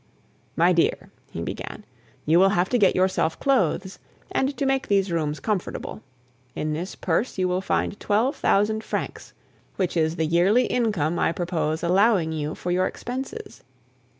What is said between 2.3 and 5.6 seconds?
will have to get yourself clothes, and to make these rooms